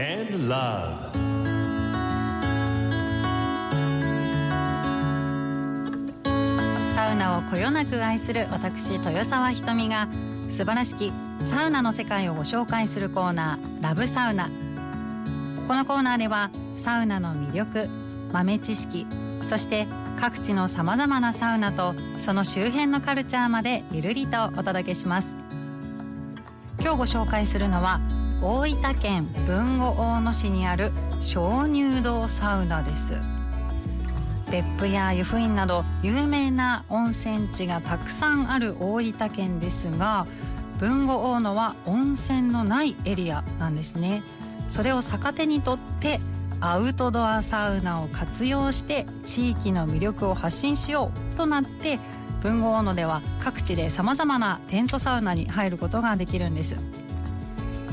[0.00, 1.12] and Love.
[6.94, 10.08] サウナをこよなく愛する私豊沢ひとみが
[10.48, 11.12] 素晴らしき
[11.42, 14.48] サウナの世界をご紹介するコーナーラブサウナ。
[15.68, 17.88] このコーナーではサウナの魅力
[18.32, 19.06] 豆知識
[19.46, 19.86] そして
[20.18, 25.34] 各地のさまざまなサウナとその周辺のカルチャーまでゆるりとお届けします。
[26.80, 28.00] 今日ご紹介するのは
[28.42, 33.14] 大分県豊後大野市にある鍾乳洞サウナです。
[34.50, 40.26] 別府や湯布院など有名な温泉地がたくさんある大分県ですが
[40.80, 44.22] 豊後大野は温泉のないエリアなんですね。
[44.70, 46.18] それを逆手にとって
[46.60, 51.98] アウトドアサウナを活用して地域の魅力を発信しようとなって
[52.42, 56.76] 豊後大野では各地でさまざまなテントサウナに入ることができるんです。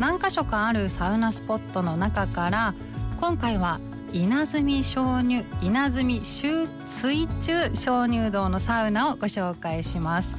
[0.00, 2.74] 何箇所かあるサウナスポットの中から
[3.20, 3.80] 今回は
[4.12, 10.36] 稲積鍾乳稲積水中鍾乳洞のサウナをご紹介します。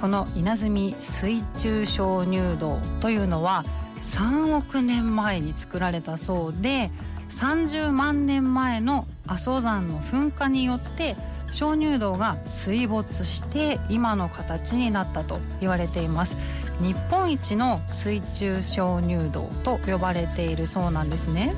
[0.00, 3.64] この稲積水中鍾乳洞というのは
[4.02, 6.90] 3億年前に作られたそうで
[7.30, 11.16] 30万年前の阿蘇山の噴火によって
[11.50, 16.36] 鍾乳洞が水没して今の形になったと言われています。
[16.80, 21.54] 日本一の水中鍾乳洞と呼ばれているそうなんですね。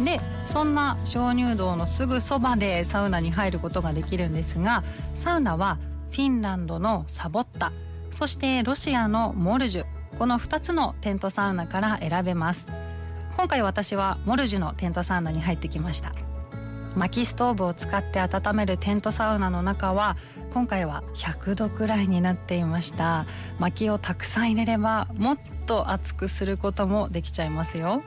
[0.00, 4.82] でそんな鍾乳洞のすぐそばでサウナに入ることができるんですが
[5.14, 5.78] サウナは
[6.10, 7.72] フィンランドのサボッタ
[8.10, 9.86] そしてロシアのモルジュ
[10.18, 12.68] この2つのテントサウナから選べます。
[13.36, 16.12] 今回私はモルジュのテントサウナに入ってきました。
[16.94, 20.16] 薪ストーブを使って温めるテントサウナの中は
[20.54, 23.26] 今回は100度くらいになっていました。
[23.58, 28.04] 薪をたくさん入れればもっと熱くすることもできちゃいますよ。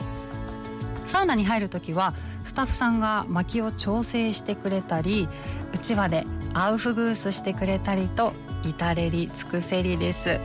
[1.05, 2.13] サウナに入る時は
[2.45, 5.27] スタッフさんが薪を調整してくれたり
[5.73, 8.31] うちわでアウフグースしてくれたりと
[8.63, 10.39] 至れり尽くせりです。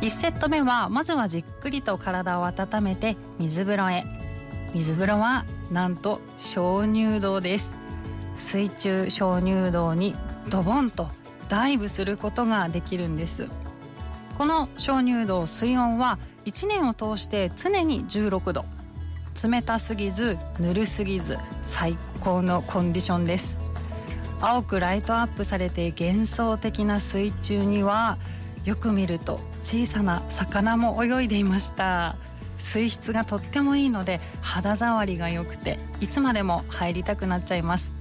[0.00, 4.06] 1セット目はまずはじっくりと体を温めて水風呂へ。
[4.72, 7.70] 水風呂はなんと鍾乳洞です。
[8.38, 10.16] 水中鍾乳洞に
[10.48, 11.17] ドボンと
[11.48, 13.48] ダイブすることができるんです。
[14.36, 18.64] この鍾乳洞水温は1年を通して常に16度。
[19.42, 23.56] 冷たすぎずぬるすぎず最高のコンディションです。
[24.40, 28.18] 青くライトアップされて幻想的な水中には
[28.64, 32.16] よく見ると小さな魚も泳いでいました。
[32.58, 37.97] 水質がとってもいいので肌触りが良くていつまでも入りたくなっちゃいます。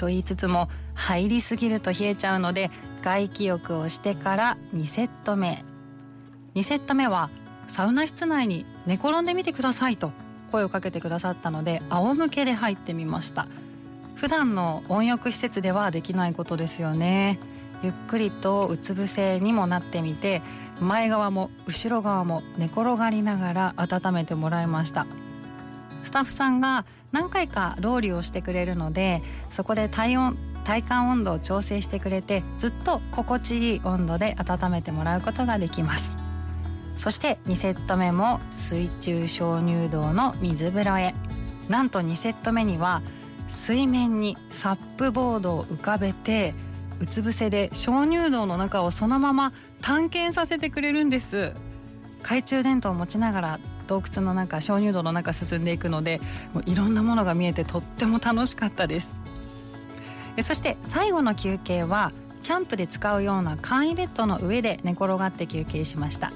[0.00, 2.70] と言いつつも入りすぎると冷えちゃうので
[3.02, 5.62] 外気浴をしてから2セット目。
[6.54, 7.28] 2セット目は
[7.68, 10.10] サウナ室内に寝転んでみてくださいと
[10.50, 13.46] 声をかけてくださったので仰向けで入ってみました。
[14.14, 17.38] 普段の温浴施設ではできないことですよね。
[17.82, 20.40] ゆっくりとうつ伏せにもなってみて
[20.80, 25.06] 前側も後ろ側も寝転がりながら温めてもらいました。
[26.02, 36.16] スタッフさんが何回かロウリュをしてくれるのでそこで体温体感温度を調整してくれてずっと心地いい温度で温めてもらうことができます。
[36.96, 41.14] そして2セット目も水中鍾乳洞の水風呂へ。
[41.68, 43.00] なんと2セット目には
[43.48, 46.54] 水面にサップボードを浮かべて
[47.00, 51.54] うつ伏せで鍾乳洞の中をそのまま探検させてくれるんです。
[52.22, 56.20] 懐中電灯を持ちながら洞窟の中鍾乳洞の中進んでいくので
[56.54, 59.16] もういろんなものが見えてとっても楽しかったです。
[60.44, 62.12] そして最後の休憩は
[62.44, 66.32] キャンプで使うような簡易ベッドの上で寝転がって休憩しました。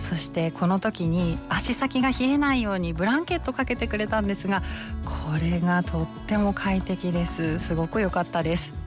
[0.00, 4.62] そしてこの時に足先が冷えないようにブランケットかけてくれたんですが
[5.04, 7.58] これがとっても快適です。
[7.58, 8.85] すごく良かったです。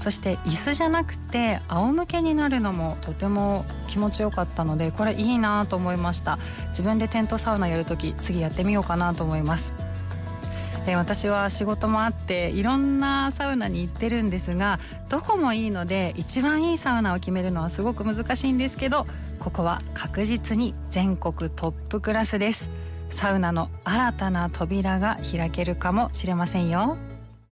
[0.00, 6.38] そして椅子じゃなくて仰向けになるのもとても気持ちよかったのでこれいいなと思いました。
[6.70, 9.74] 自分でテントサウナやるとき次やってみようかなと思います。
[10.86, 14.80] え私は仕事もあっていろんなサウナに行ってるんですが
[15.10, 19.06] どこもいいので一番いいサウナを決めるのはすごく難しいんですけど
[19.38, 22.68] ここは確実に全国トップクラスです。
[23.10, 26.96] サウナの新たな扉が開けるかもしれませんよ。